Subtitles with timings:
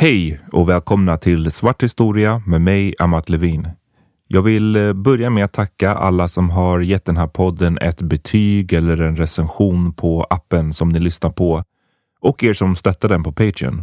[0.00, 3.68] Hej och välkomna till Svart historia med mig, Amat Levin.
[4.26, 8.02] Jag vill eh, börja med att tacka alla som har gett den här podden ett
[8.02, 11.64] betyg eller en recension på appen som ni lyssnar på
[12.20, 13.82] och er som stöttar den på Patreon.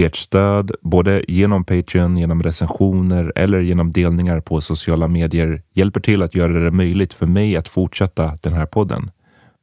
[0.00, 6.22] Ert stöd, både genom Patreon, genom recensioner eller genom delningar på sociala medier, hjälper till
[6.22, 9.10] att göra det möjligt för mig att fortsätta den här podden.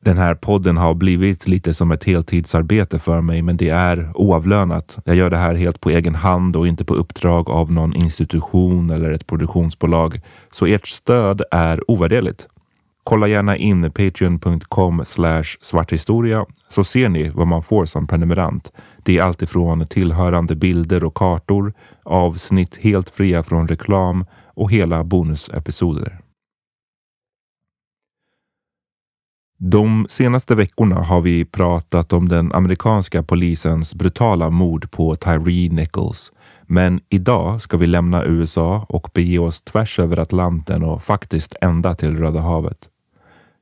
[0.06, 4.97] Den här podden har blivit lite som ett heltidsarbete för mig, men det är oavlönat.
[5.06, 8.90] Jag gör det här helt på egen hand och inte på uppdrag av någon institution
[8.90, 10.22] eller ett produktionsbolag.
[10.52, 12.47] Så ert stöd är ovärderligt.
[13.03, 15.03] Kolla gärna in patreon.com
[15.62, 18.72] svarthistoria så ser ni vad man får som prenumerant.
[19.03, 26.19] Det är alltifrån tillhörande bilder och kartor, avsnitt helt fria från reklam och hela bonusepisoder.
[29.58, 36.32] De senaste veckorna har vi pratat om den amerikanska polisens brutala mord på Tyree Nichols.
[36.64, 41.96] Men idag ska vi lämna USA och bege oss tvärs över Atlanten och faktiskt ända
[41.96, 42.90] till Röda havet.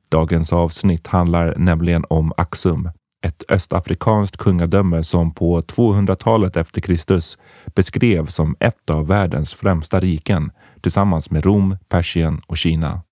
[0.08, 2.90] Dagens avsnitt handlar nämligen om Axum,
[3.26, 7.38] ett östafrikanskt kungadöme som på 200-talet efter Kristus
[7.74, 10.50] beskrevs som ett av världens främsta riken
[10.80, 13.02] tillsammans med Rom, Persien och Kina.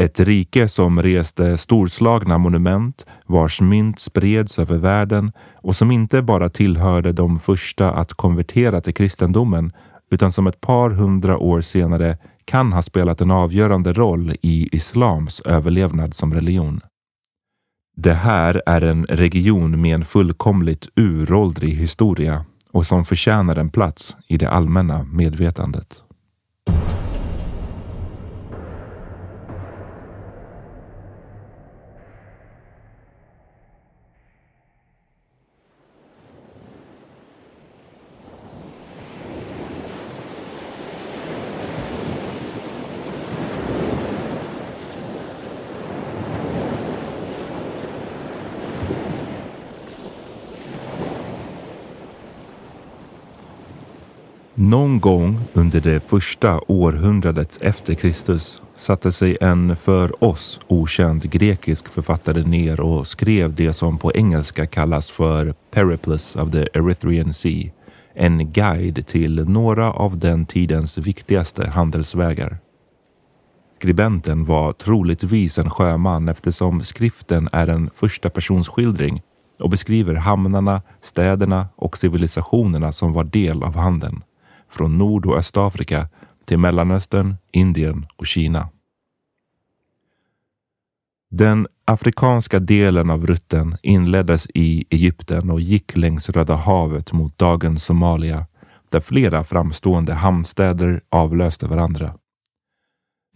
[0.00, 6.48] Ett rike som reste storslagna monument, vars mynt spreds över världen och som inte bara
[6.48, 9.72] tillhörde de första att konvertera till kristendomen
[10.10, 15.40] utan som ett par hundra år senare kan ha spelat en avgörande roll i islams
[15.40, 16.80] överlevnad som religion.
[17.96, 24.16] Det här är en region med en fullkomligt uråldrig historia och som förtjänar en plats
[24.28, 26.02] i det allmänna medvetandet.
[54.70, 61.88] Någon gång under det första århundradet efter Kristus satte sig en för oss okänd grekisk
[61.88, 67.70] författare ner och skrev det som på engelska kallas för Periplus of the Erythrian Sea.
[68.14, 72.58] En guide till några av den tidens viktigaste handelsvägar.
[73.78, 79.22] Skribenten var troligtvis en sjöman eftersom skriften är en första personsskildring
[79.60, 84.22] och beskriver hamnarna, städerna och civilisationerna som var del av handeln
[84.70, 86.08] från Nord och Östafrika
[86.44, 88.68] till Mellanöstern, Indien och Kina.
[91.30, 97.84] Den afrikanska delen av rutten inleddes i Egypten och gick längs Röda havet mot dagens
[97.84, 98.46] Somalia
[98.88, 102.14] där flera framstående hamnstäder avlöste varandra.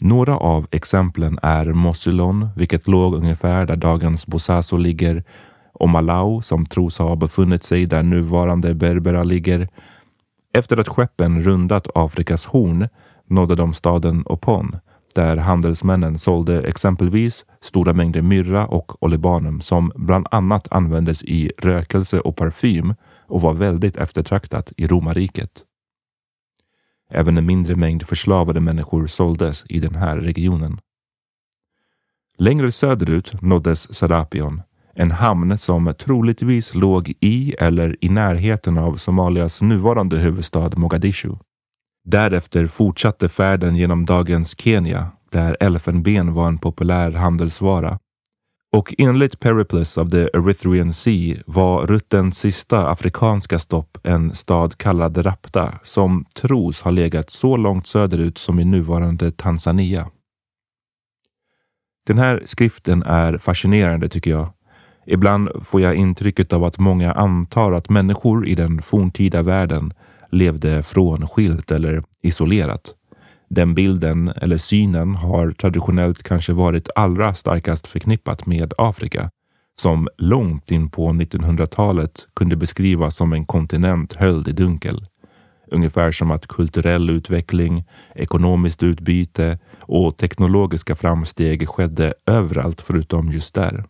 [0.01, 5.25] Några av exemplen är Mosulon, vilket låg ungefär där dagens Bosaso ligger,
[5.73, 9.69] och Malau som tros ha befunnit sig där nuvarande Berbera ligger
[10.55, 12.89] efter att skeppen rundat Afrikas horn
[13.27, 14.77] nådde de staden Opon,
[15.15, 22.21] där handelsmännen sålde exempelvis stora mängder myrra och olibanum som bland annat användes i rökelse
[22.21, 22.95] och parfym
[23.27, 25.65] och var väldigt eftertraktat i romarriket.
[27.11, 30.81] Även en mindre mängd förslavade människor såldes i den här regionen.
[32.39, 34.62] Längre söderut nåddes Serapion,
[34.96, 41.37] en hamn som troligtvis låg i eller i närheten av Somalias nuvarande huvudstad Mogadishu.
[42.05, 47.99] Därefter fortsatte färden genom dagens Kenya, där elfenben var en populär handelsvara.
[48.73, 55.26] Och enligt Periplus of the Erythrian Sea var ruttens sista afrikanska stopp en stad kallad
[55.26, 60.11] Rapta som tros ha legat så långt söderut som i nuvarande Tanzania.
[62.06, 64.52] Den här skriften är fascinerande tycker jag.
[65.06, 69.93] Ibland får jag intrycket av att många antar att människor i den forntida världen
[70.31, 72.95] levde frånskilt eller isolerat.
[73.49, 79.31] Den bilden eller synen har traditionellt kanske varit allra starkast förknippat med Afrika,
[79.81, 85.07] som långt in på 1900-talet kunde beskrivas som en kontinent höljd i dunkel.
[85.71, 87.85] Ungefär som att kulturell utveckling,
[88.15, 93.85] ekonomiskt utbyte och teknologiska framsteg skedde överallt förutom just där.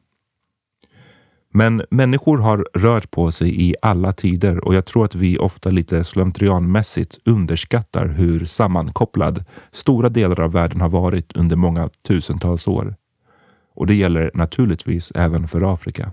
[1.57, 5.71] Men människor har rört på sig i alla tider och jag tror att vi ofta
[5.71, 12.95] lite slentrianmässigt underskattar hur sammankopplad stora delar av världen har varit under många tusentals år.
[13.75, 16.13] Och det gäller naturligtvis även för Afrika.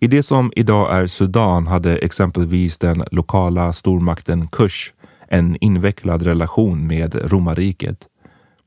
[0.00, 4.92] I det som idag är Sudan hade exempelvis den lokala stormakten Kush
[5.28, 8.08] en invecklad relation med romarriket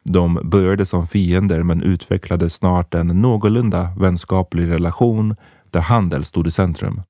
[0.03, 5.35] de började som fiender men utvecklade snart en någorlunda vänskaplig relation
[5.71, 7.01] där handel stod i centrum.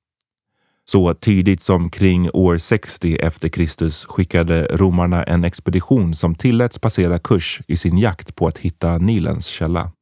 [0.84, 7.18] Så tidigt som kring år 60 efter Kristus skickade romarna en expedition som tilläts passera
[7.18, 9.92] kurs i sin jakt på att hitta Nilens källa.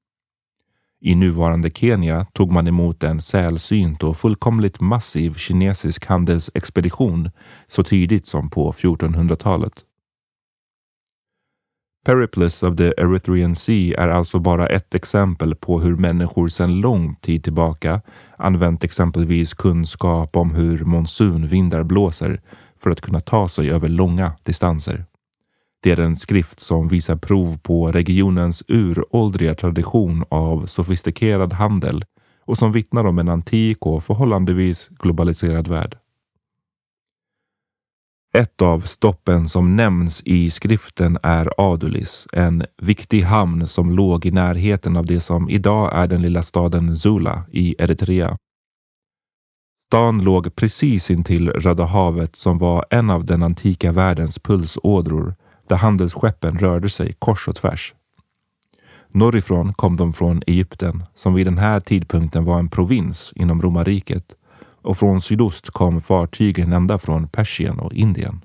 [1.00, 7.30] I nuvarande Kenya tog man emot en sällsynt och fullkomligt massiv kinesisk handelsexpedition
[7.66, 9.84] så tidigt som på 1400-talet.
[12.08, 17.14] Periplus of the Eritrean Sea är alltså bara ett exempel på hur människor sedan lång
[17.14, 18.00] tid tillbaka
[18.36, 22.40] använt exempelvis kunskap om hur monsunvindar blåser
[22.78, 25.04] för att kunna ta sig över långa distanser.
[25.82, 32.04] Det är en skrift som visar prov på regionens uråldriga tradition av sofistikerad handel
[32.44, 35.98] och som vittnar om en antik och förhållandevis globaliserad värld.
[38.34, 44.30] Ett av stoppen som nämns i skriften är Adulis, en viktig hamn som låg i
[44.30, 48.36] närheten av det som idag är den lilla staden Zula i Eritrea.
[49.86, 55.34] Stan låg precis intill Röda havet som var en av den antika världens pulsådror
[55.68, 57.94] där handelsskeppen rörde sig kors och tvärs.
[59.08, 64.34] Norrifrån kom de från Egypten som vid den här tidpunkten var en provins inom romarriket
[64.88, 68.44] och från sydost kom fartygen ända från Persien och Indien.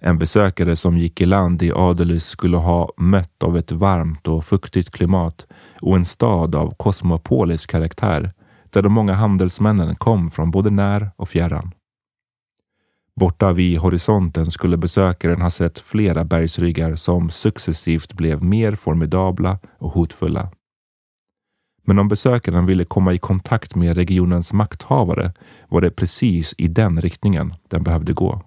[0.00, 4.44] En besökare som gick i land i Adelys skulle ha mött av ett varmt och
[4.44, 5.46] fuktigt klimat
[5.80, 8.32] och en stad av kosmopolisk karaktär
[8.70, 11.70] där de många handelsmännen kom från både när och fjärran.
[13.16, 19.90] Borta vid horisonten skulle besökaren ha sett flera bergsryggar som successivt blev mer formidabla och
[19.90, 20.50] hotfulla.
[21.84, 25.32] Men om besökaren ville komma i kontakt med regionens makthavare
[25.68, 28.42] var det precis i den riktningen den behövde gå.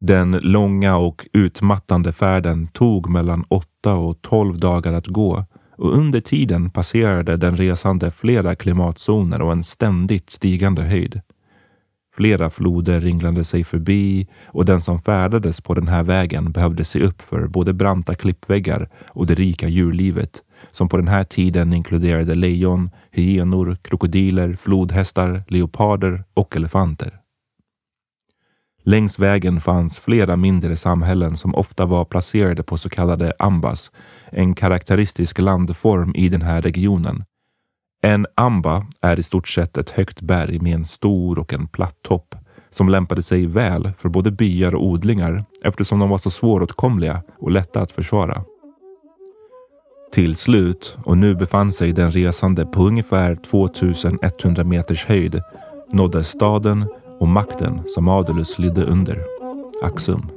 [0.00, 5.44] Den långa och utmattande färden tog mellan 8 och tolv dagar att gå
[5.78, 11.20] och under tiden passerade den resande flera klimatzoner och en ständigt stigande höjd.
[12.16, 17.00] Flera floder ringlade sig förbi och den som färdades på den här vägen behövde se
[17.00, 20.42] upp för både branta klippväggar och det rika djurlivet
[20.72, 27.20] som på den här tiden inkluderade lejon, hyenor, krokodiler, flodhästar, leoparder och elefanter.
[28.82, 33.90] Längs vägen fanns flera mindre samhällen som ofta var placerade på så kallade ambas,
[34.30, 37.24] en karaktäristisk landform i den här regionen
[38.02, 42.02] en amba är i stort sett ett högt berg med en stor och en platt
[42.02, 42.34] topp
[42.70, 47.50] som lämpade sig väl för både byar och odlingar eftersom de var så svåråtkomliga och
[47.50, 48.44] lätta att försvara.
[50.12, 55.42] Till slut, och nu befann sig den resande på ungefär 2100 meters höjd,
[55.92, 56.88] nådde staden
[57.20, 59.24] och makten som Adolus lydde under,
[59.82, 60.30] Axum.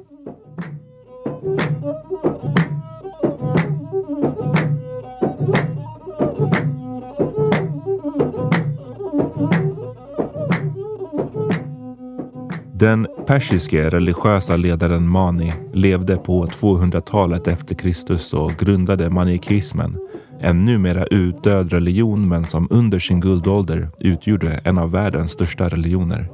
[12.79, 19.97] Den persiske religiösa ledaren Mani levde på 200-talet efter Kristus och grundade manikismen.
[20.39, 26.29] En numera utdöd religion men som under sin guldålder utgjorde en av världens största religioner.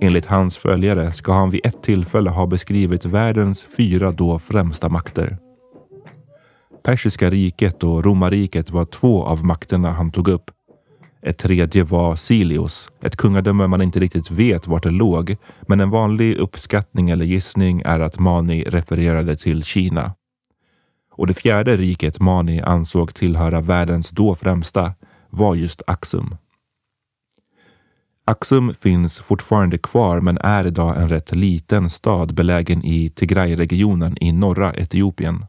[0.00, 5.38] Enligt hans följare ska han vid ett tillfälle ha beskrivit världens fyra då främsta makter.
[6.84, 10.50] Persiska riket och romarriket var två av makterna han tog upp
[11.26, 15.90] ett tredje var Silius, ett kungadöme man inte riktigt vet vart det låg, men en
[15.90, 20.14] vanlig uppskattning eller gissning är att Mani refererade till Kina.
[21.12, 24.94] Och det fjärde riket Mani ansåg tillhöra världens då främsta
[25.30, 26.36] var just Axum.
[28.24, 34.32] Axum finns fortfarande kvar men är idag en rätt liten stad belägen i Tigray-regionen i
[34.32, 35.44] norra Etiopien.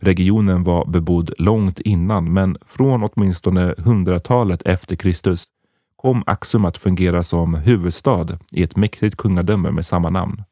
[0.00, 5.44] Regionen var bebodd långt innan, men från åtminstone hundratalet efter Kristus
[5.96, 10.42] kom Axum att fungera som huvudstad i ett mäktigt kungadöme med samma namn.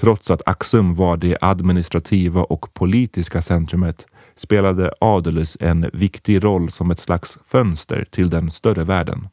[0.00, 6.90] Trots att Axum var det administrativa och politiska centrumet spelade Adelus en viktig roll som
[6.90, 9.28] ett slags fönster till den större världen.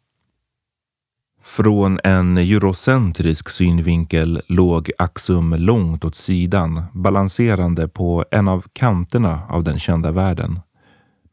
[1.43, 9.63] Från en eurocentrisk synvinkel låg Axum långt åt sidan, balanserande på en av kanterna av
[9.63, 10.60] den kända världen.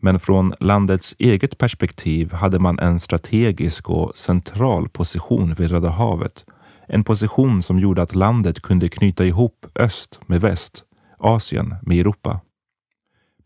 [0.00, 6.44] Men från landets eget perspektiv hade man en strategisk och central position vid Röda havet.
[6.88, 10.84] En position som gjorde att landet kunde knyta ihop öst med väst,
[11.18, 12.40] Asien med Europa.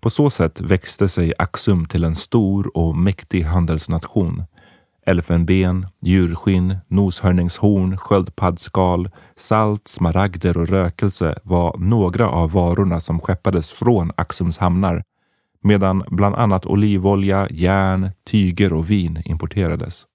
[0.01, 4.45] På så sätt växte sig Axum till en stor och mäktig handelsnation
[5.11, 14.13] elfenben, djurskinn, noshörningshorn, sköldpaddsskal, salt, smaragder och rökelse var några av varorna som skeppades från
[14.17, 15.03] Axums hamnar,
[15.63, 20.07] medan bland annat olivolja, järn, tyger och vin importerades.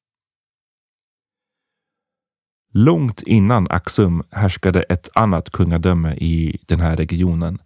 [2.71, 7.59] Långt innan Axum härskade ett annat kungadöme i den här regionen,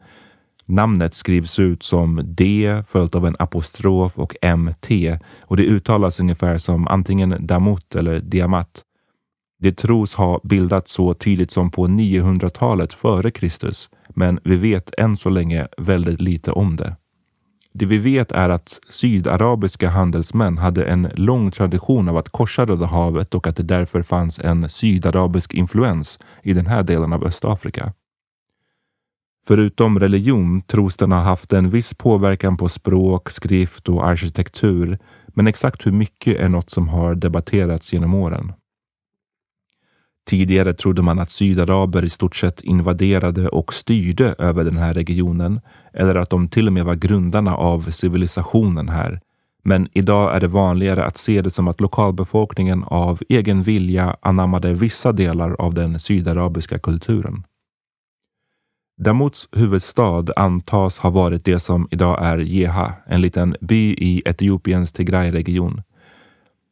[0.69, 6.57] Namnet skrivs ut som D följt av en apostrof och MT och det uttalas ungefär
[6.57, 8.83] som antingen Damut eller Diamat.
[9.59, 15.17] Det tros ha bildats så tidigt som på 900-talet före Kristus, men vi vet än
[15.17, 16.95] så länge väldigt lite om det.
[17.73, 22.85] Det vi vet är att sydarabiska handelsmän hade en lång tradition av att korsa Röda
[22.85, 27.93] havet och att det därför fanns en sydarabisk influens i den här delen av Östafrika.
[29.49, 35.47] Förutom religion tros den ha haft en viss påverkan på språk, skrift och arkitektur, men
[35.47, 38.53] exakt hur mycket är något som har debatterats genom åren.
[40.29, 45.61] Tidigare trodde man att sydaraber i stort sett invaderade och styrde över den här regionen,
[45.93, 49.21] eller att de till och med var grundarna av civilisationen här.
[49.63, 54.73] Men idag är det vanligare att se det som att lokalbefolkningen av egen vilja anammade
[54.73, 57.43] vissa delar av den sydarabiska kulturen.
[59.01, 64.91] Damuts huvudstad antas ha varit det som idag är Jeha, en liten by i Etiopiens
[64.91, 65.81] Tigray-region.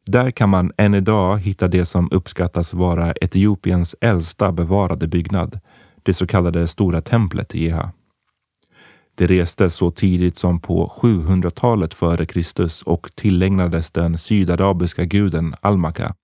[0.06, 5.60] Där kan man än idag hitta det som uppskattas vara Etiopiens äldsta bevarade byggnad,
[6.02, 7.92] det så kallade Stora templet i Jeha.
[9.14, 16.14] Det restes så tidigt som på 700-talet före Kristus och tillägnades den sydarabiska guden Almaka.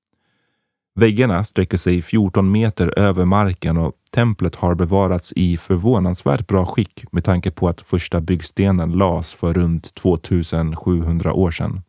[0.97, 7.05] Väggarna sträcker sig 14 meter över marken och templet har bevarats i förvånansvärt bra skick
[7.13, 11.83] med tanke på att första byggstenen lades för runt 2700 år sedan.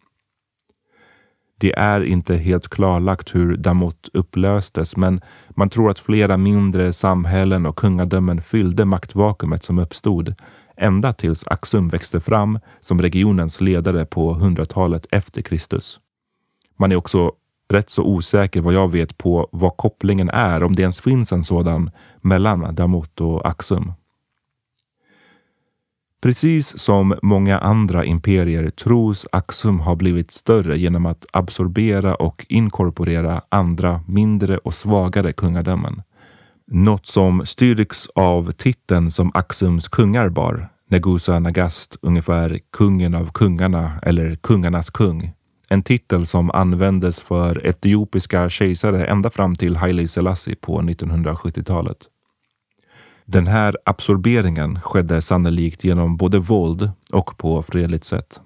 [1.57, 7.65] Det är inte helt klarlagt hur Damot upplöstes, men man tror att flera mindre samhällen
[7.65, 10.35] och kungadömen fyllde maktvakuumet som uppstod
[10.77, 15.99] ända tills Axum växte fram som regionens ledare på hundratalet efter Kristus.
[16.77, 17.31] Man är också
[17.69, 21.43] rätt så osäker vad jag vet på vad kopplingen är, om det ens finns en
[21.43, 21.91] sådan
[22.21, 23.93] mellan Damot och Axum.
[26.21, 33.41] Precis som många andra imperier tros Axum ha blivit större genom att absorbera och inkorporera
[33.49, 36.01] andra mindre och svagare kungadömen.
[36.67, 43.99] Något som styrks av titeln som Axums kungar bar, Negusa Nagast, ungefär kungen av kungarna
[44.01, 45.33] eller kungarnas kung.
[45.69, 51.97] En titel som användes för etiopiska kejsare ända fram till Haile Selassie på 1970-talet.
[53.25, 58.41] Den här absorberingen skedde sannolikt genom både våld och på fredligt sätt.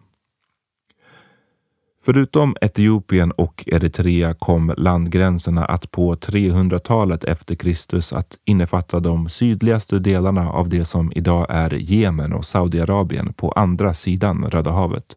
[2.05, 9.99] Förutom Etiopien och Eritrea kom landgränserna att på 300-talet efter Kristus att innefatta de sydligaste
[9.99, 15.15] delarna av det som idag är Jemen och Saudiarabien på andra sidan Röda havet.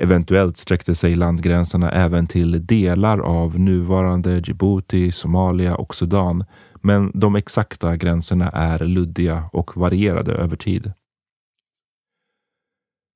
[0.00, 7.36] Eventuellt sträckte sig landgränserna även till delar av nuvarande Djibouti, Somalia och Sudan, men de
[7.36, 10.92] exakta gränserna är luddiga och varierade över tid.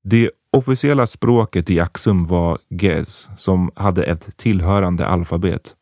[0.04, 5.74] Det officiella språket i Axum var Gez, som hade ett tillhörande alfabet.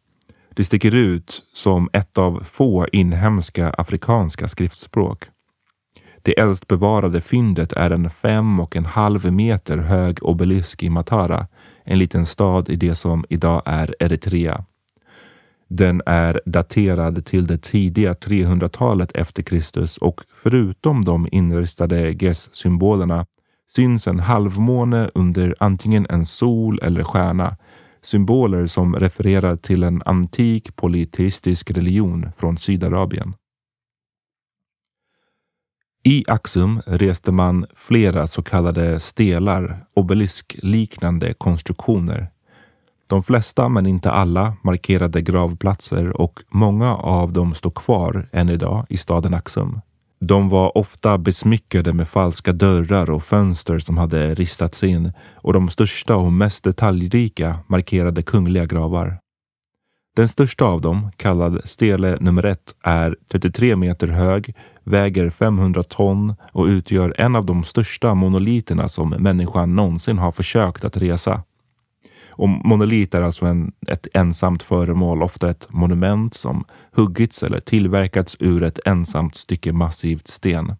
[0.50, 5.24] Det sticker ut som ett av få inhemska afrikanska skriftspråk.
[6.26, 11.47] Det äldst bevarade fyndet är en fem och en halv meter hög obelisk i Matara,
[11.85, 14.64] en liten stad i det som idag är Eritrea.
[15.68, 23.26] Den är daterad till det tidiga 300-talet efter Kristus och förutom de inristade GES-symbolerna
[23.76, 27.56] syns en halvmåne under antingen en sol eller stjärna,
[28.02, 33.35] symboler som refererar till en antik polyteistisk religion från Sydarabien.
[36.06, 42.28] I Axum reste man flera så kallade stelar, obeliskliknande konstruktioner.
[43.08, 48.86] De flesta, men inte alla, markerade gravplatser och många av dem står kvar än idag
[48.88, 49.80] i staden Axum.
[50.20, 55.68] De var ofta besmyckade med falska dörrar och fönster som hade ristats in och de
[55.68, 59.18] största och mest detaljrika markerade kungliga gravar.
[60.16, 64.54] Den största av dem, kallad stele nummer ett, är 33 meter hög,
[64.85, 70.85] väger 500 ton och utgör en av de största monoliterna som människan någonsin har försökt
[70.85, 71.42] att resa.
[72.28, 78.37] Och monolit är alltså en, ett ensamt föremål, ofta ett monument som huggits eller tillverkats
[78.40, 80.76] ur ett ensamt stycke massivt sten.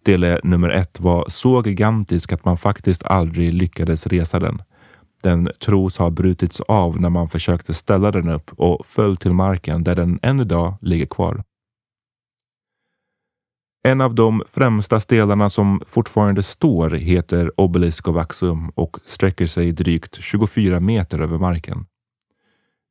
[0.00, 4.62] Stele nummer ett var så gigantisk att man faktiskt aldrig lyckades resa den.
[5.22, 9.84] Den tros ha brutits av när man försökte ställa den upp och föll till marken
[9.84, 11.44] där den än idag ligger kvar.
[13.82, 18.42] En av de främsta stelarna som fortfarande står heter Obelisk of
[18.74, 21.86] och sträcker sig drygt 24 meter över marken.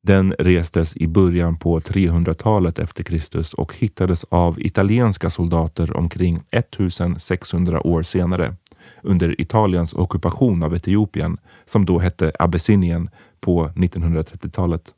[0.02, 7.86] Den restes i början på 300-talet efter Kristus och hittades av italienska soldater omkring 1600
[7.86, 8.56] år senare
[9.02, 14.94] under Italiens ockupation av Etiopien som då hette Abessinien på 1930-talet.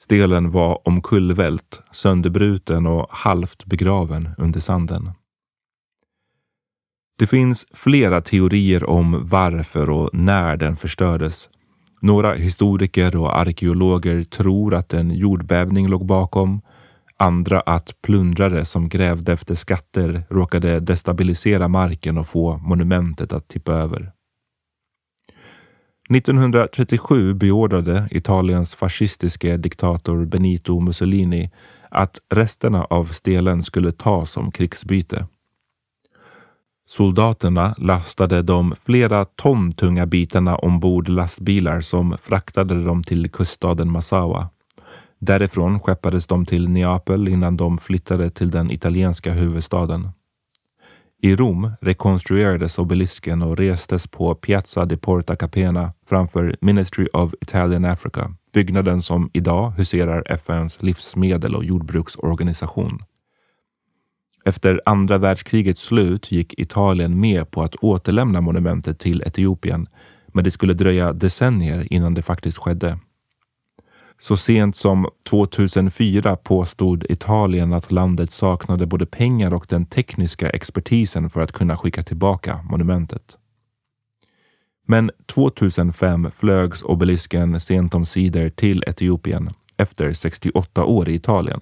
[0.00, 5.10] Stelen var omkullvält, sönderbruten och halvt begraven under sanden.
[7.18, 11.48] Det finns flera teorier om varför och när den förstördes.
[12.00, 16.60] Några historiker och arkeologer tror att en jordbävning låg bakom.
[17.16, 23.72] Andra att plundrare som grävde efter skatter råkade destabilisera marken och få monumentet att tippa
[23.72, 24.12] över.
[26.10, 31.50] 1937 beordrade Italiens fascistiske diktator Benito Mussolini
[31.90, 35.26] att resterna av stelen skulle tas som krigsbyte.
[36.86, 44.48] Soldaterna lastade de flera ton tunga bitarna ombord lastbilar som fraktade dem till kuststaden Massawa.
[45.18, 50.08] Därifrån skeppades de till Neapel innan de flyttade till den italienska huvudstaden.
[51.22, 57.84] I Rom rekonstruerades obelisken och restes på Piazza di Porta Capena framför Ministry of Italian
[57.84, 62.98] Africa, byggnaden som idag huserar FNs livsmedel och jordbruksorganisation.
[64.44, 69.88] Efter andra världskrigets slut gick Italien med på att återlämna monumentet till Etiopien,
[70.26, 72.98] men det skulle dröja decennier innan det faktiskt skedde.
[74.20, 81.30] Så sent som 2004 påstod Italien att landet saknade både pengar och den tekniska expertisen
[81.30, 83.38] för att kunna skicka tillbaka monumentet.
[84.86, 91.60] Men 2005 flögs obelisken sent om sidor till Etiopien efter 68 år i Italien.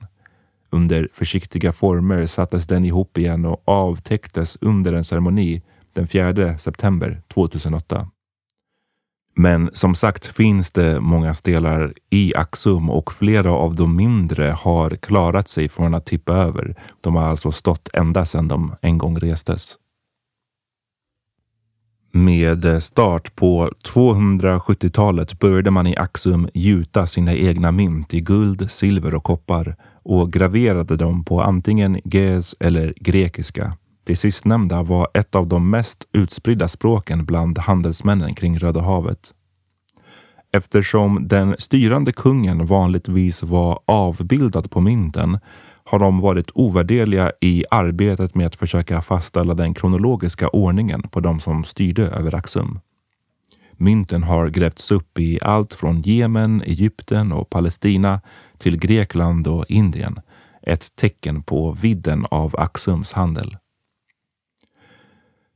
[0.71, 5.63] Under försiktiga former sattes den ihop igen och avtäcktes under en ceremoni
[5.93, 8.09] den 4 september 2008.
[9.35, 14.91] Men som sagt finns det många stelar i Axum och flera av de mindre har
[14.91, 16.77] klarat sig från att tippa över.
[17.01, 19.77] De har alltså stått ända sedan de en gång restes.
[22.15, 29.15] Med start på 270-talet började man i Axum gjuta sina egna mynt i guld, silver
[29.15, 33.77] och koppar och graverade dem på antingen ges eller grekiska.
[34.05, 39.35] Det sistnämnda var ett av de mest utspridda språken bland handelsmännen kring Röda havet.
[40.53, 45.39] Eftersom den styrande kungen vanligtvis var avbildad på mynten
[45.85, 51.41] har de varit ovärderliga i arbetet med att försöka fastställa den kronologiska ordningen på de
[51.41, 52.81] som styrde över Axum.
[53.73, 58.21] Mynten har grävts upp i allt från Jemen, Egypten och Palestina
[58.59, 60.21] till Grekland och Indien.
[60.63, 63.57] Ett tecken på vidden av Axums handel.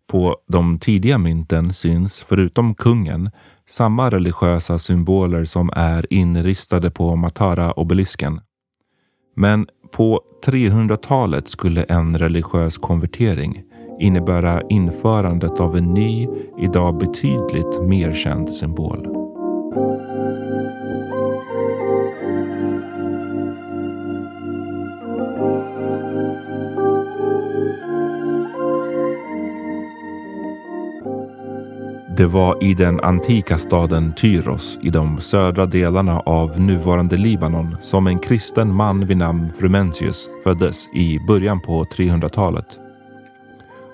[0.07, 3.31] På de tidiga mynten syns, förutom kungen,
[3.69, 8.41] samma religiösa symboler som är inristade på Matara-obelisken.
[9.37, 13.63] Men på 300-talet skulle en religiös konvertering
[14.01, 19.16] innebära införandet av en ny, idag betydligt mer känd symbol.
[32.17, 38.07] Det var i den antika staden Tyros i de södra delarna av nuvarande Libanon som
[38.07, 42.67] en kristen man vid namn Frumentius föddes i början på 300-talet.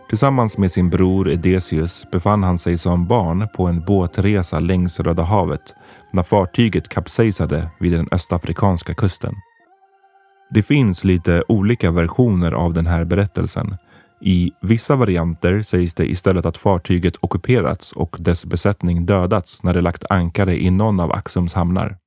[0.08, 5.22] Tillsammans med sin bror Edesius befann han sig som barn på en båtresa längs Röda
[5.22, 5.74] havet
[6.12, 9.34] när fartyget kapsejsade vid den östafrikanska kusten.
[10.50, 13.76] Det finns lite olika versioner av den här berättelsen
[14.24, 19.80] i vissa varianter sägs det istället att fartyget ockuperats och dess besättning dödats när det
[19.80, 21.98] lagt ankare i någon av Axums hamnar.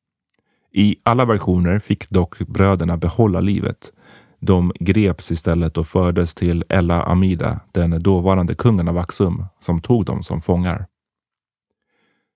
[0.73, 3.91] I alla versioner fick dock bröderna behålla livet.
[4.39, 10.05] De greps istället och fördes till Ella Amida, den dåvarande kungen av Axum, som tog
[10.05, 10.85] dem som fångar.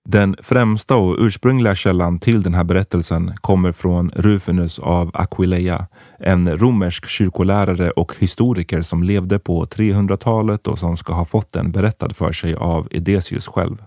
[0.08, 5.86] Den främsta och ursprungliga källan till den här berättelsen kommer från Rufinus av Aquileia,
[6.18, 11.72] en romersk kyrkolärare och historiker som levde på 300-talet och som ska ha fått den
[11.72, 13.84] berättad för sig av Edesius själv.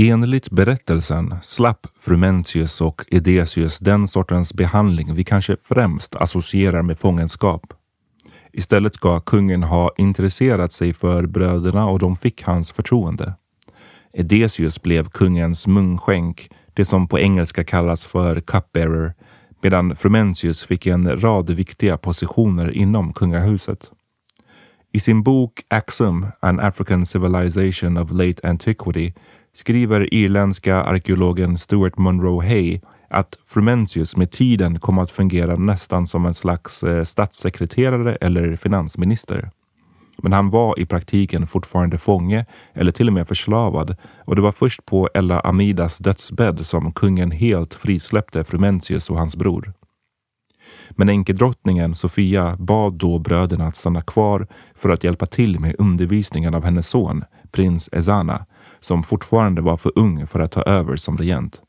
[0.00, 7.74] Enligt berättelsen slapp Frumentius och Edesius den sortens behandling vi kanske främst associerar med fångenskap.
[8.52, 13.34] Istället ska kungen ha intresserat sig för bröderna och de fick hans förtroende.
[14.12, 19.14] Edesius blev kungens munskänk, det som på engelska kallas för cupbearer,
[19.62, 23.90] medan Frumentius fick en rad viktiga positioner inom kungahuset.
[24.92, 29.12] I sin bok Axum, An African Civilization of Late Antiquity
[29.54, 36.34] skriver irländska arkeologen Stuart Munro-Hay att Frumentius med tiden kom att fungera nästan som en
[36.34, 39.50] slags eh, statssekreterare eller finansminister.
[40.22, 44.52] Men han var i praktiken fortfarande fånge eller till och med förslavad och det var
[44.52, 49.72] först på Ella Amidas dödsbädd som kungen helt frisläppte Frumentius och hans bror.
[50.90, 56.54] Men enkedrottningen Sofia bad då bröderna att stanna kvar för att hjälpa till med undervisningen
[56.54, 58.46] av hennes son, prins Ezana,
[58.80, 61.62] som fortfarande var för ung för att ta över som regent.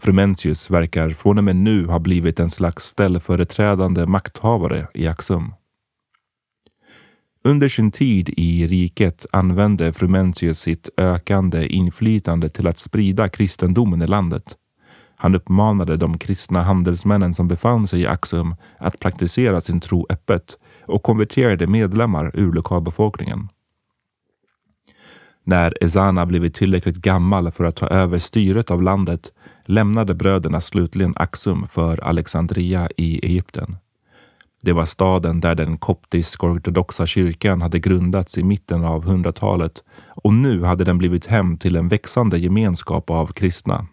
[0.00, 5.54] Frumentius verkar från och med nu ha blivit en slags ställföreträdande makthavare i Axum.
[7.44, 14.06] Under sin tid i riket använde Frumentius sitt ökande inflytande till att sprida kristendomen i
[14.06, 14.56] landet.
[15.16, 20.58] Han uppmanade de kristna handelsmännen som befann sig i Axum att praktisera sin tro öppet
[20.86, 23.48] och konverterade medlemmar ur lokalbefolkningen.
[25.44, 29.32] När Ezana blivit tillräckligt gammal för att ta över styret av landet
[29.64, 33.76] lämnade bröderna slutligen Axum för Alexandria i Egypten.
[34.64, 40.62] Det var staden där den koptisk-ortodoxa kyrkan hade grundats i mitten av 100-talet och nu
[40.62, 43.86] hade den blivit hem till en växande gemenskap av kristna.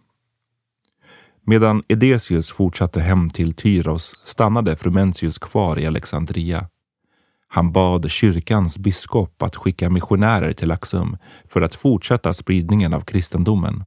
[1.43, 6.67] Medan Edesius fortsatte hem till Tyros stannade Frumentius kvar i Alexandria.
[7.47, 13.83] Han bad kyrkans biskop att skicka missionärer till Axum för att fortsätta spridningen av kristendomen.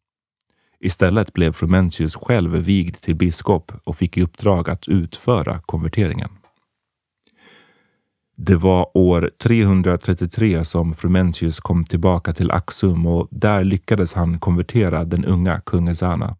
[0.81, 6.31] Istället blev Frumentius själv vigd till biskop och fick i uppdrag att utföra konverteringen.
[8.45, 15.05] Det var år 333 som Frumentius kom tillbaka till Axum och där lyckades han konvertera
[15.05, 16.37] den unga kung Ezana.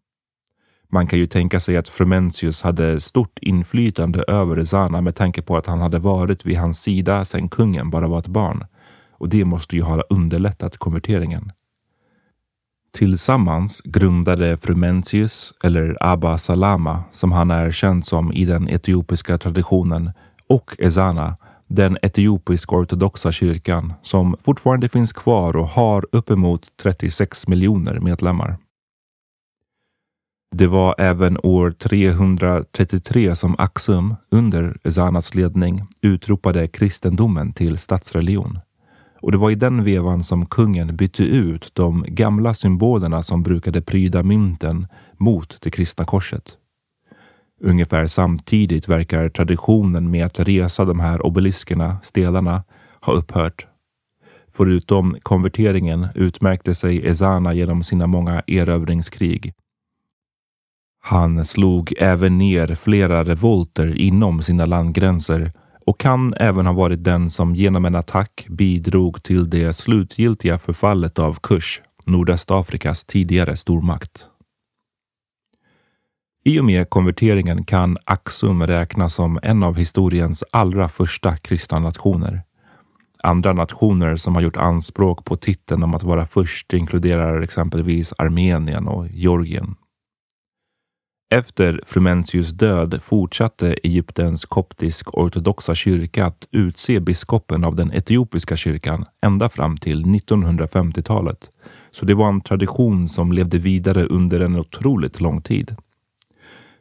[0.89, 5.57] Man kan ju tänka sig att Frumentius hade stort inflytande över Zana med tanke på
[5.57, 8.65] att han hade varit vid hans sida sedan kungen bara var ett barn.
[9.11, 11.51] Och det måste ju ha underlättat konverteringen.
[12.93, 20.11] Tillsammans grundade Frumentius, eller Abba Salama, som han är känd som i den etiopiska traditionen,
[20.47, 21.37] och Ezana
[21.75, 28.57] den etiopisk-ortodoxa kyrkan som fortfarande finns kvar och har uppemot 36 miljoner medlemmar.
[30.55, 38.59] Det var även år 333 som Axum under Ezanas ledning utropade kristendomen till statsreligion.
[39.21, 43.81] Och det var i den vevan som kungen bytte ut de gamla symbolerna som brukade
[43.81, 46.57] pryda mynten mot det kristna korset.
[47.61, 52.63] Ungefär samtidigt verkar traditionen med att resa de här obeliskerna, stelarna,
[53.01, 53.67] ha upphört.
[54.55, 59.53] Förutom konverteringen utmärkte sig Ezana genom sina många erövringskrig.
[61.03, 65.51] Han slog även ner flera revolter inom sina landgränser
[65.85, 71.19] och kan även ha varit den som genom en attack bidrog till det slutgiltiga förfallet
[71.19, 74.29] av Kush, Nordöstafrikas tidigare stormakt.
[76.45, 82.41] I och med konverteringen kan Axum räknas som en av historiens allra första kristna nationer.
[83.23, 88.87] Andra nationer som har gjort anspråk på titeln om att vara först inkluderar exempelvis Armenien
[88.87, 89.75] och Georgien.
[91.35, 99.49] Efter Frumentius död fortsatte Egyptens koptisk-ortodoxa kyrka att utse biskopen av den etiopiska kyrkan ända
[99.49, 101.51] fram till 1950-talet.
[101.91, 105.75] Så det var en tradition som levde vidare under en otroligt lång tid.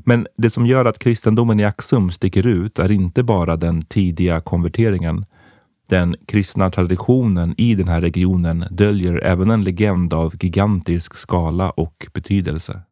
[0.04, 4.40] Men det som gör att kristendomen i Axum sticker ut är inte bara den tidiga
[4.40, 5.26] konverteringen.
[5.88, 12.06] Den kristna traditionen i den här regionen döljer även en legend av gigantisk skala och
[12.12, 12.82] betydelse.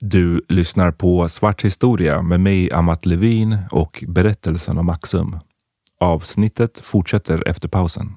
[0.00, 5.38] Du lyssnar på Svart historia med mig, Amat Levin och berättelsen om Axum.
[6.00, 8.16] Avsnittet fortsätter efter pausen.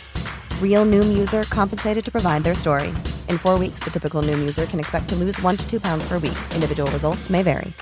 [0.61, 2.87] Real Noom user compensated to provide their story.
[3.29, 6.09] In four weeks, the typical Noom user can expect to lose one to two pounds
[6.09, 6.37] per week.
[6.55, 7.73] Individual results may vary.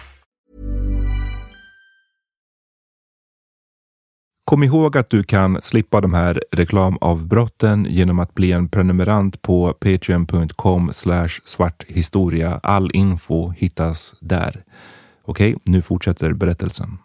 [4.50, 9.74] Kom ihåg att du kan slippa de här reklamavbrotten genom att bli en prenumerant på
[9.74, 10.92] patreon.com
[11.46, 12.60] svarthistoria.
[12.64, 14.64] All info hittas där.
[15.26, 16.98] Okej, nu fortsätter berättelsen.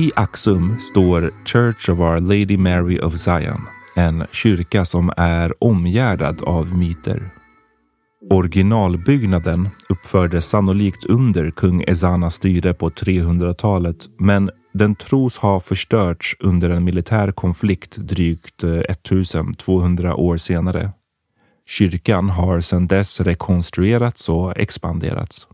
[0.00, 6.42] I Axum står Church of Our Lady Mary of Zion, en kyrka som är omgärdad
[6.42, 7.30] av myter.
[8.30, 16.70] Originalbyggnaden uppfördes sannolikt under kung Ezanas styre på 300-talet, men den tros ha förstörts under
[16.70, 20.90] en militär konflikt drygt eh, 1200 år senare.
[21.66, 25.46] Kyrkan har sedan dess rekonstruerats och expanderats.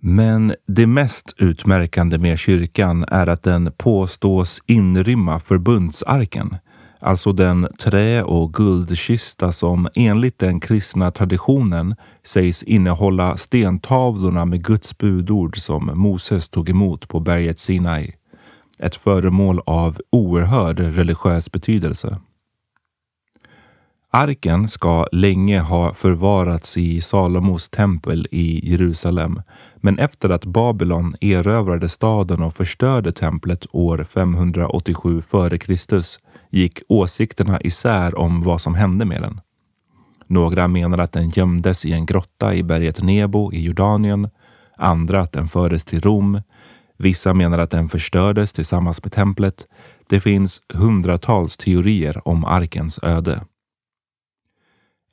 [0.00, 6.56] Men det mest utmärkande med kyrkan är att den påstås inrymma förbundsarken,
[7.00, 14.98] alltså den trä och guldkista som enligt den kristna traditionen sägs innehålla stentavlorna med Guds
[14.98, 18.12] budord som Moses tog emot på berget Sinai.
[18.80, 22.18] Ett föremål av oerhörd religiös betydelse.
[24.10, 29.42] Arken ska länge ha förvarats i Salomos tempel i Jerusalem,
[29.76, 36.02] men efter att Babylon erövrade staden och förstörde templet år 587 f.Kr.
[36.50, 39.40] gick åsikterna isär om vad som hände med den.
[40.26, 44.28] Några menar att den gömdes i en grotta i berget Nebo i Jordanien,
[44.76, 46.42] andra att den fördes till Rom.
[46.98, 49.66] Vissa menar att den förstördes tillsammans med templet.
[50.08, 53.40] Det finns hundratals teorier om arkens öde.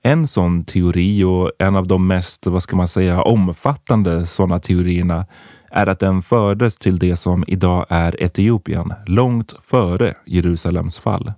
[0.06, 5.26] En sån teori och en av de mest, vad ska man säga, omfattande sådana teorierna
[5.72, 11.34] är att den fördes till det som idag är Etiopien, långt före Jerusalems fall.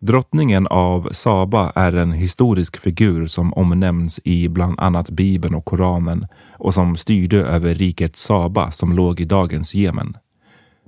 [0.00, 6.26] Drottningen av Saba är en historisk figur som omnämns i bland annat Bibeln och Koranen
[6.58, 10.16] och som styrde över riket Saba som låg i dagens Jemen.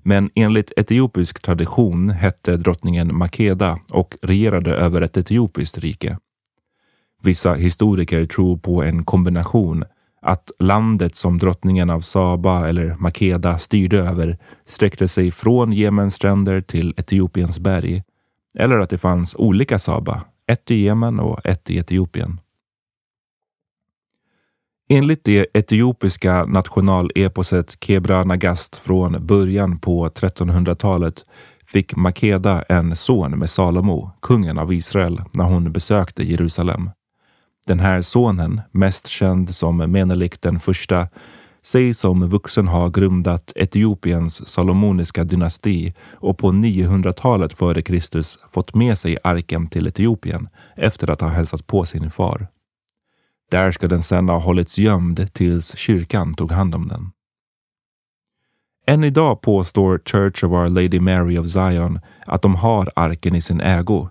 [0.03, 6.19] Men enligt etiopisk tradition hette drottningen Makeda och regerade över ett etiopiskt rike.
[7.25, 9.85] Vissa historiker tror på en kombination
[10.23, 16.61] att landet som drottningen av Saba eller Makeda styrde över sträckte sig från Jemens stränder
[16.61, 18.03] till Etiopiens berg.
[18.59, 22.41] Eller att det fanns olika Saba, ett i Jemen och ett i Etiopien.
[24.89, 31.25] Enligt det etiopiska nationaleposet Kebra Nagast från början på 1300-talet
[31.67, 36.91] fick Makeda en son med Salomo, kungen av Israel, när hon besökte Jerusalem.
[37.67, 41.09] Den här sonen, mest känd som Menelik den första,
[41.63, 48.99] sägs som vuxen ha grundat Etiopiens salomoniska dynasti och på 900-talet före Kristus fått med
[48.99, 52.47] sig arken till Etiopien efter att ha hälsat på sin far.
[53.51, 57.11] Där ska den sedan ha hållits gömd tills kyrkan tog hand om den.
[58.87, 63.43] Än idag påstår Church of Our Lady Mary of Zion att de har arken i
[63.43, 64.09] sin ägo.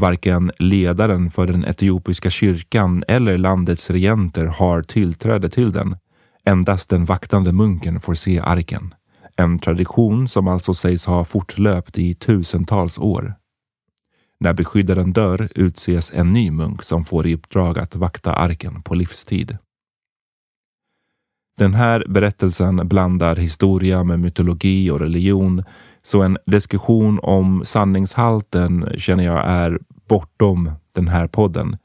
[0.00, 5.96] Varken ledaren för den etiopiska kyrkan eller landets regenter har tillträde till den.
[6.44, 8.94] Endast den vaktande munken får se arken.
[9.36, 13.34] En tradition som alltså sägs ha fortlöpt i tusentals år.
[14.40, 18.94] När beskyddaren dör utses en ny munk som får i uppdrag att vakta arken på
[18.94, 19.58] livstid.
[21.58, 25.64] Den här berättelsen blandar historia med mytologi och religion,
[26.06, 31.76] så en diskussion om sanningshalten känner jag är bortom den här podden.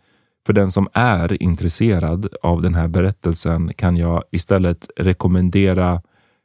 [0.45, 6.01] För den som är intresserad av den här berättelsen kan jag istället rekommendera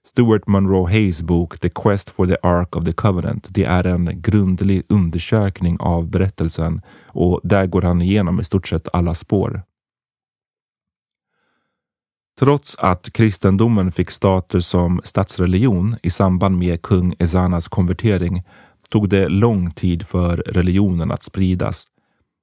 [0.06, 3.46] Stuart Monroe Hayes bok The Quest for the Ark of the Covenant.
[3.50, 8.88] Det är en grundlig undersökning av berättelsen och där går han igenom i stort sett
[8.92, 9.62] alla spår.
[12.38, 18.42] Trots att kristendomen fick status som statsreligion i samband med kung Ezanas konvertering
[18.88, 21.87] tog det lång tid för religionen att spridas.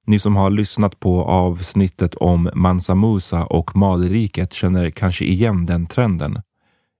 [0.06, 5.86] Ni som har lyssnat på avsnittet om Mansa Musa och Maliriket känner kanske igen den
[5.86, 6.42] trenden.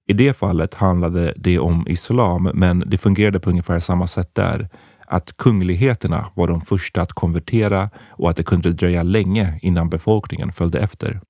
[0.09, 4.69] I det fallet handlade det om islam, men det fungerade på ungefär samma sätt där.
[5.07, 10.53] Att kungligheterna var de första att konvertera och att det kunde dröja länge innan befolkningen
[10.53, 11.21] följde efter.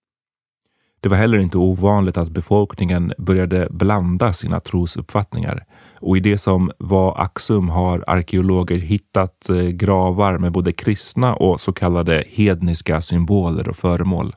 [1.05, 5.65] Det var heller inte ovanligt att befolkningen började blanda sina trosuppfattningar.
[6.01, 11.61] Och i det som var Axum har arkeologer hittat eh, gravar med både kristna och
[11.61, 14.37] så kallade hedniska symboler och föremål.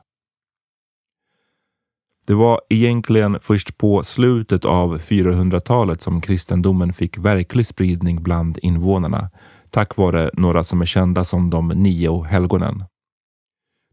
[2.26, 9.30] Det var egentligen först på slutet av 400-talet som kristendomen fick verklig spridning bland invånarna,
[9.70, 12.84] tack vare några som är kända som de nio helgonen.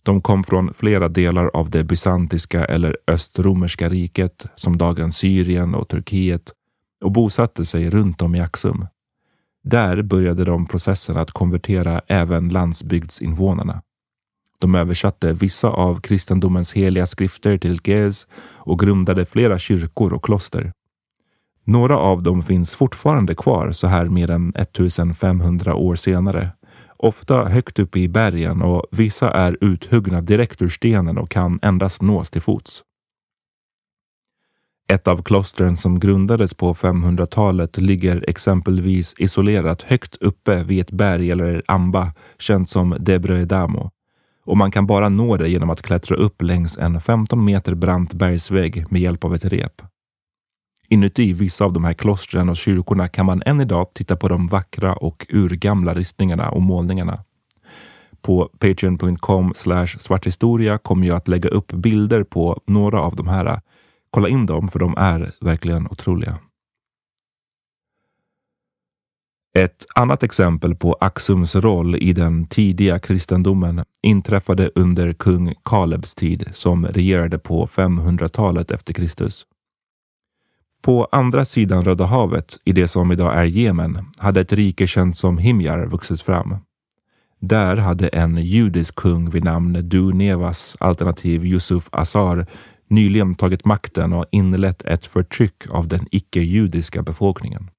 [0.06, 5.88] De kom från flera delar av det bysantiska eller östromerska riket, som dagens Syrien och
[5.88, 6.52] Turkiet,
[7.04, 8.88] och bosatte sig runt om i Axum.
[9.63, 13.82] Där började de processen att konvertera även landsbygdsinvånarna.
[14.60, 20.74] De översatte vissa av kristendomens heliga skrifter till Gez och grundade flera kyrkor och kloster.
[21.63, 26.52] Några av dem finns fortfarande kvar så här mer än 1500 år senare
[27.06, 32.02] ofta högt uppe i bergen och vissa är uthuggna direkt ur stenen och kan endast
[32.02, 32.84] nås till fots.
[34.88, 41.32] Ett av klostren som grundades på 500-talet ligger exempelvis isolerat högt uppe vid ett berg
[41.32, 43.91] eller amba känt som Debreedamo
[44.46, 48.13] och man kan bara nå det genom att klättra upp längs en 15 meter brant
[48.13, 49.82] bergsvägg med hjälp av ett rep.
[50.88, 54.48] Inuti vissa av de här klostren och kyrkorna kan man än idag titta på de
[54.48, 57.24] vackra och urgamla ristningarna och målningarna.
[58.21, 59.54] På patreon.com
[60.00, 63.62] svarthistoria kommer jag att lägga upp bilder på några av de här.
[64.10, 66.38] Kolla in dem för de är verkligen otroliga.
[69.58, 76.50] Ett annat exempel på Axums roll i den tidiga kristendomen inträffade under kung Kalebs tid
[76.54, 79.45] som regerade på 500-talet efter Kristus.
[80.86, 85.17] På andra sidan Röda havet, i det som idag är Jemen, hade ett rike känt
[85.17, 86.58] som Himjar vuxit fram.
[87.39, 92.45] Där hade en judisk kung vid namn Du Nevas, alternativ Yusuf Azar,
[92.88, 97.69] nyligen tagit makten och inlett ett förtryck av den icke-judiska befolkningen.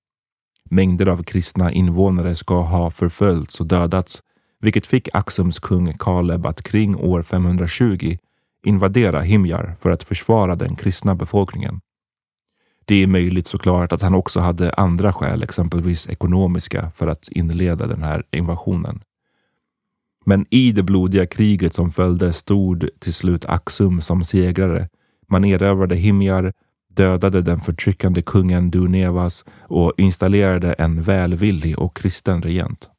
[0.71, 4.23] Mängder av kristna invånare ska ha förföljts och dödats,
[4.61, 8.17] vilket fick Axums kung Kaleb att kring år 520
[8.65, 11.81] invadera Himjar för att försvara den kristna befolkningen.
[12.89, 17.87] Det är möjligt såklart att han också hade andra skäl, exempelvis ekonomiska, för att inleda
[17.87, 19.01] den här invasionen.
[20.25, 24.89] Men i det blodiga kriget som följde stod till slut Axum som segrare.
[25.29, 26.53] Man erövrade Himjar,
[26.89, 32.91] dödade den förtryckande kungen Dunevas och installerade en välvillig och kristen regent.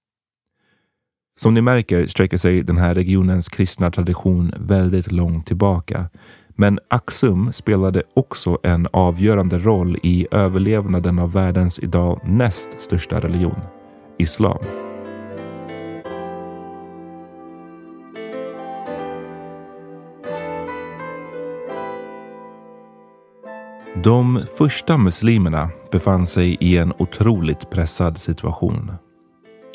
[1.39, 6.09] Som ni märker sträcker sig den här regionens kristna tradition väldigt långt tillbaka.
[6.59, 13.59] Men Axum spelade också en avgörande roll i överlevnaden av världens idag näst största religion,
[14.17, 14.57] islam.
[24.03, 28.91] De första muslimerna befann sig i en otroligt pressad situation.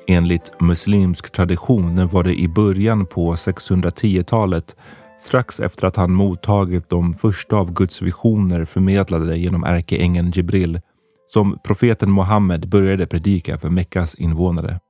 [0.07, 4.77] Enligt muslimsk tradition var det i början på 610-talet,
[5.23, 10.81] strax efter att han mottagit de första av Guds visioner förmedlade genom ärkeängeln Jibril,
[11.27, 14.81] som profeten Muhammed började predika för Mekkas invånare.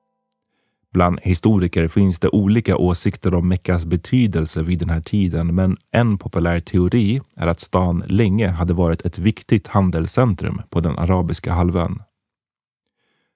[0.93, 6.19] Bland historiker finns det olika åsikter om Mekkas betydelse vid den här tiden, men en
[6.19, 12.03] populär teori är att stan länge hade varit ett viktigt handelscentrum på den arabiska halvön.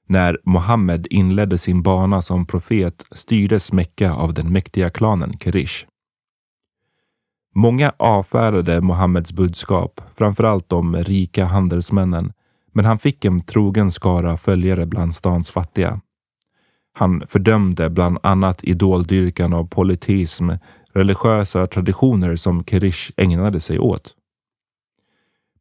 [0.08, 5.86] När Muhammed inledde sin bana som profet styrdes Mekka av den mäktiga klanen Kirish.
[7.58, 12.32] Många avfärdade Muhammeds budskap, framförallt de rika handelsmännen,
[12.72, 16.00] men han fick en trogen skara följare bland stans fattiga.
[16.92, 20.50] Han fördömde bland annat idoldyrkan och politism,
[20.92, 24.14] religiösa traditioner som Kirish ägnade sig åt.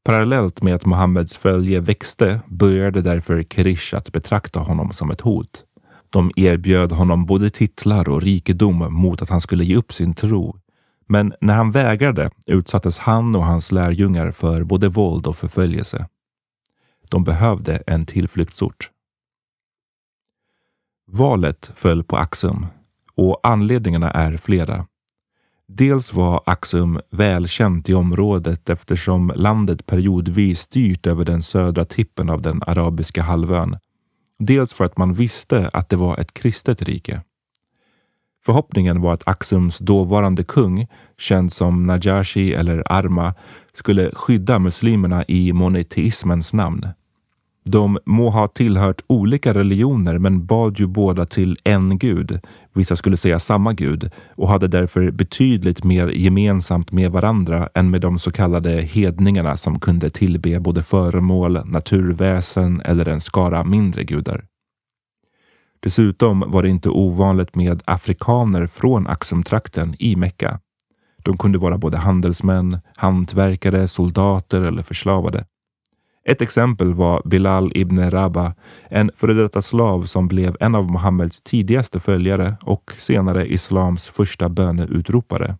[0.03, 5.63] Parallellt med att Muhammeds följe växte började därför Kirish att betrakta honom som ett hot.
[6.09, 10.55] De erbjöd honom både titlar och rikedom mot att han skulle ge upp sin tro.
[11.07, 16.07] Men när han vägrade utsattes han och hans lärjungar för både våld och förföljelse.
[17.09, 18.91] De behövde en tillflyktsort.
[21.07, 22.65] Valet föll på Axum
[23.15, 24.87] och anledningarna är flera.
[25.67, 32.41] Dels var Axum välkänt i området eftersom landet periodvis styrt över den södra tippen av
[32.41, 33.77] den arabiska halvön.
[34.39, 37.21] Dels för att man visste att det var ett kristet rike.
[38.45, 40.87] Förhoppningen var att Axums dåvarande kung,
[41.17, 43.33] känd som Najashi eller Arma,
[43.73, 46.87] skulle skydda muslimerna i monoteismens namn.
[47.69, 52.39] De må ha tillhört olika religioner men bad ju båda till en gud.
[52.73, 58.01] Vissa skulle säga samma gud och hade därför betydligt mer gemensamt med varandra än med
[58.01, 64.45] de så kallade hedningarna som kunde tillbe både föremål, naturväsen eller en skara mindre gudar.
[65.85, 70.59] Dessutom var det inte ovanligt med afrikaner från Axumtrakten i Mekka.
[71.23, 75.45] De kunde vara både handelsmän, hantverkare, soldater eller förslavade.
[76.25, 78.51] Ett exempel var Bilal ibn Rabah,
[78.89, 84.49] en före detta slav som blev en av Muhammeds tidigaste följare och senare islams första
[84.49, 85.57] böneutropare.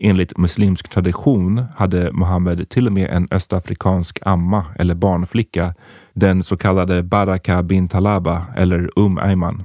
[0.00, 5.74] Enligt muslimsk tradition hade Muhammed till och med en östafrikansk amma eller barnflicka,
[6.18, 9.62] den så kallade Baraka bin Talaba eller Um Ayman.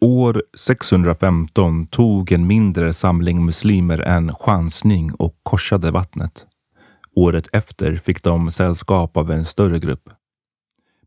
[0.00, 6.46] År 615 tog en mindre samling muslimer en chansning och korsade vattnet.
[7.16, 10.08] Året efter fick de sällskap av en större grupp.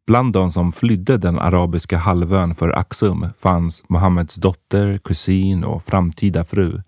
[0.07, 6.43] Bland de som flydde den arabiska halvön för Axum fanns Muhammeds dotter, kusin och framtida
[6.43, 6.81] fru.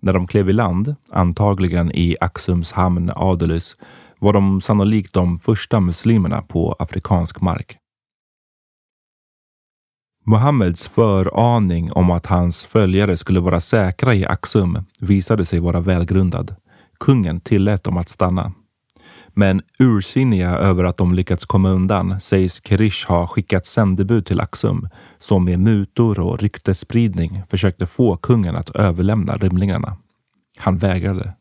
[0.00, 3.76] När de klev i land, antagligen i Axums hamn Adelus,
[4.18, 7.78] var de sannolikt de första muslimerna på afrikansk mark.
[10.26, 16.54] Muhammeds föraning om att hans följare skulle vara säkra i Aksum visade sig vara välgrundad.
[17.00, 18.52] Kungen tillät dem att stanna.
[19.28, 24.88] Men ursinniga över att de lyckats komma undan sägs Kirish ha skickat sändebud till Aksum,
[25.18, 29.96] som med mutor och ryktesspridning försökte få kungen att överlämna rymlingarna.
[30.58, 31.37] Han vägrade.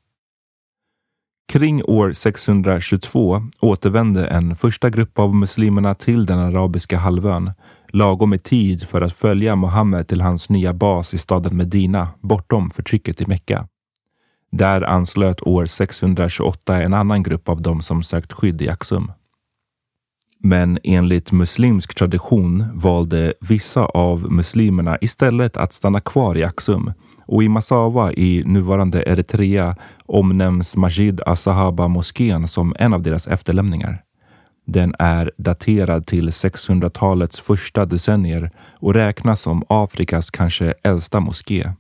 [1.50, 7.52] Kring år 622 återvände en första grupp av muslimerna till den arabiska halvön
[7.89, 12.70] lagom i tid för att följa Muhammed till hans nya bas i staden Medina bortom
[12.70, 13.68] förtrycket i Mekka.
[14.52, 19.12] Där anslöt år 628 en annan grupp av dem som sökt skydd i Aksum.
[20.39, 26.93] Men enligt muslimsk tradition valde vissa av muslimerna istället att stanna kvar i Aksum
[27.28, 29.76] och i Massawa i nuvarande Eritrea
[30.06, 34.04] omnämns Majid Asahaba moskén som en av deras efterlämningar.
[34.66, 41.72] Den är daterad till 600-talets första decennier och räknas som Afrikas kanske äldsta moské.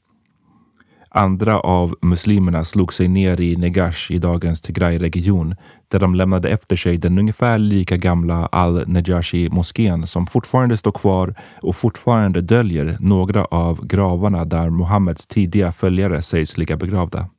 [1.17, 5.55] Andra av muslimerna slog sig ner i Negash i dagens Tigray-region
[5.87, 11.75] där de lämnade efter sig den ungefär lika gamla Al-Najashi-moskén som fortfarande står kvar och
[11.75, 17.29] fortfarande döljer några av gravarna där Muhammeds tidiga följare sägs ligga begravda.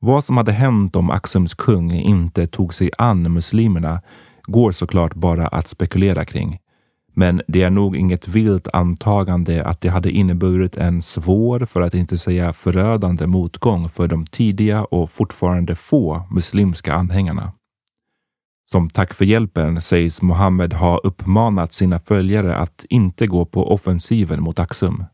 [0.00, 4.02] Vad som hade hänt om Aksums kung inte tog sig an muslimerna
[4.46, 6.58] går såklart bara att spekulera kring.
[7.18, 11.94] Men det är nog inget vilt antagande att det hade inneburit en svår, för att
[11.94, 17.52] inte säga förödande motgång för de tidiga och fortfarande få muslimska anhängarna.
[18.70, 24.42] Som tack för hjälpen sägs Mohammed ha uppmanat sina följare att inte gå på offensiven
[24.42, 25.04] mot Axum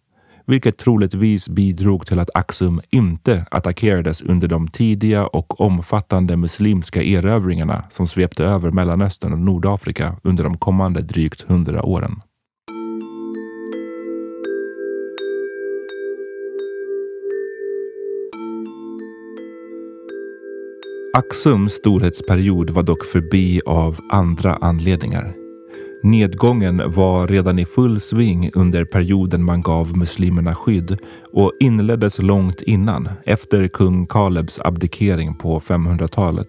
[0.46, 7.84] vilket troligtvis bidrog till att Axum inte attackerades under de tidiga och omfattande muslimska erövringarna
[7.90, 12.20] som svepte över Mellanöstern och Nordafrika under de kommande drygt hundra åren.
[21.14, 25.41] Axums storhetsperiod var dock förbi av andra anledningar.
[26.04, 30.98] Nedgången var redan i full sving under perioden man gav muslimerna skydd
[31.32, 36.48] och inleddes långt innan, efter kung Kalebs abdikering på 500-talet.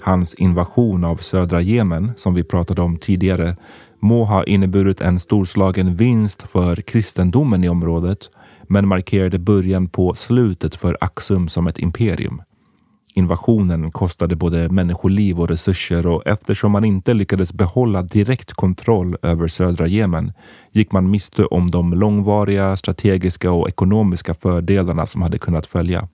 [0.00, 3.56] Hans invasion av södra Jemen, som vi pratade om tidigare,
[4.00, 8.30] må ha inneburit en storslagen vinst för kristendomen i området,
[8.68, 12.42] men markerade början på slutet för Axum som ett imperium.
[13.14, 19.48] Invasionen kostade både människoliv och resurser och eftersom man inte lyckades behålla direkt kontroll över
[19.48, 20.32] södra Jemen
[20.70, 26.08] gick man miste om de långvariga strategiska och ekonomiska fördelarna som hade kunnat följa.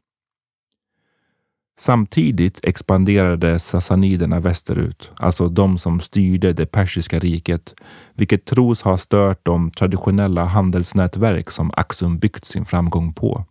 [1.81, 7.75] Samtidigt expanderade sassaniderna västerut, alltså de som styrde det persiska riket,
[8.15, 13.45] vilket tros ha stört de traditionella handelsnätverk som Axum byggt sin framgång på.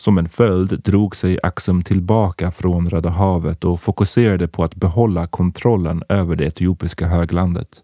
[0.00, 5.26] Som en följd drog sig Axum tillbaka från Röda havet och fokuserade på att behålla
[5.26, 7.82] kontrollen över det etiopiska höglandet.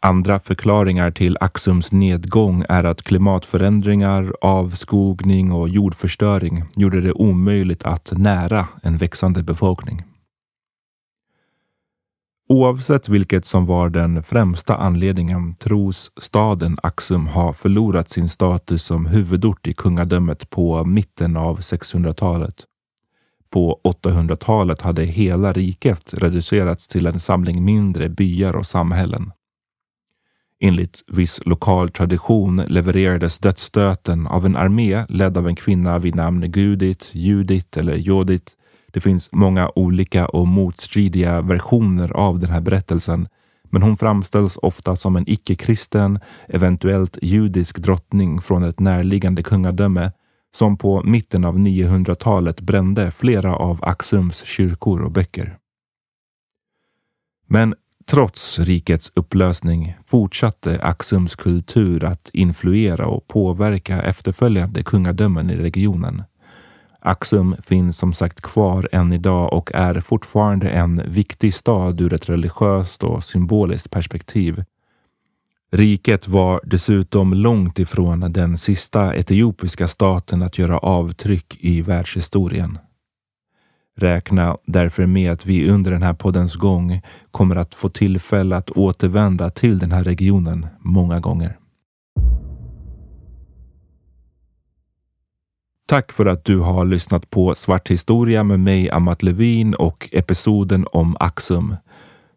[0.00, 8.12] Andra förklaringar till Axums nedgång är att klimatförändringar, avskogning och jordförstöring gjorde det omöjligt att
[8.16, 10.04] nära en växande befolkning.
[12.50, 19.06] Oavsett vilket som var den främsta anledningen tros staden Axum ha förlorat sin status som
[19.06, 22.54] huvudort i kungadömet på mitten av 600-talet.
[23.50, 29.32] På 800-talet hade hela riket reducerats till en samling mindre byar och samhällen.
[30.60, 36.52] Enligt viss lokal tradition levererades dödsstöten av en armé ledd av en kvinna vid namn
[36.52, 38.57] Gudit, Judit eller Jodit
[38.92, 43.28] det finns många olika och motstridiga versioner av den här berättelsen,
[43.70, 46.18] men hon framställs ofta som en icke-kristen,
[46.48, 50.12] eventuellt judisk drottning från ett närliggande kungadöme
[50.54, 55.58] som på mitten av 900-talet brände flera av Axums kyrkor och böcker.
[57.46, 57.74] Men
[58.06, 66.22] trots rikets upplösning fortsatte Axums kultur att influera och påverka efterföljande kungadömen i regionen.
[67.08, 72.28] Axum finns som sagt kvar än idag och är fortfarande en viktig stad ur ett
[72.28, 74.64] religiöst och symboliskt perspektiv.
[75.72, 82.78] Riket var dessutom långt ifrån den sista etiopiska staten att göra avtryck i världshistorien.
[83.96, 88.70] Räkna därför med att vi under den här poddens gång kommer att få tillfälle att
[88.70, 91.56] återvända till den här regionen många gånger.
[95.88, 100.86] Tack för att du har lyssnat på Svart historia med mig, Amat Levin och episoden
[100.92, 101.76] om Axum.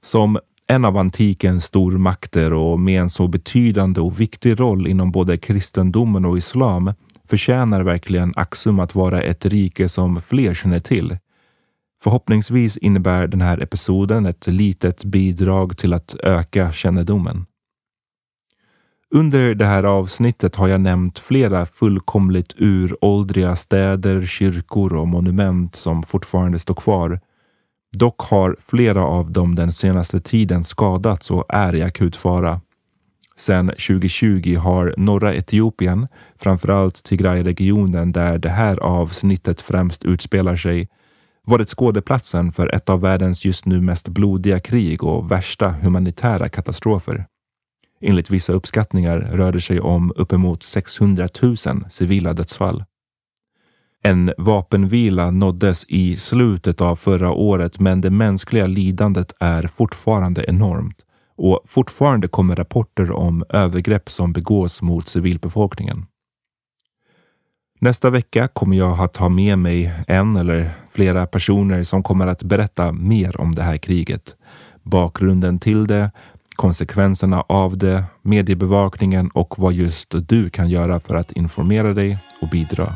[0.03, 5.37] Som en av antikens stormakter och med en så betydande och viktig roll inom både
[5.37, 6.93] kristendomen och islam
[7.27, 11.17] förtjänar verkligen Axum att vara ett rike som fler känner till.
[12.03, 17.45] Förhoppningsvis innebär den här episoden ett litet bidrag till att öka kännedomen.
[19.14, 26.03] Under det här avsnittet har jag nämnt flera fullkomligt uråldriga städer, kyrkor och monument som
[26.03, 27.20] fortfarande står kvar.
[27.97, 32.62] Dock har flera av dem den senaste tiden skadats och är i akut fara.
[33.38, 36.07] Sedan 2020 har norra Etiopien,
[36.39, 40.89] framförallt Tigray-regionen där det här avsnittet främst utspelar sig,
[41.43, 47.26] varit skådeplatsen för ett av världens just nu mest blodiga krig och värsta humanitära katastrofer.
[48.01, 51.57] Enligt vissa uppskattningar rör det sig om uppemot 600 000
[51.89, 52.83] civila dödsfall.
[54.03, 60.97] En vapenvila nåddes i slutet av förra året men det mänskliga lidandet är fortfarande enormt
[61.37, 66.05] och fortfarande kommer rapporter om övergrepp som begås mot civilbefolkningen.
[67.79, 72.43] Nästa vecka kommer jag att ha med mig en eller flera personer som kommer att
[72.43, 74.35] berätta mer om det här kriget,
[74.83, 76.11] bakgrunden till det,
[76.62, 82.47] konsekvenserna av det, mediebevakningen och vad just du kan göra för att informera dig och
[82.47, 82.93] bidra.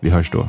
[0.00, 0.48] Vi hörs då.